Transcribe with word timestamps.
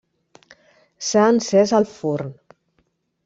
S'ha 1.09 1.25
encès 1.33 1.73
el 1.81 1.87
forn. 1.91 2.33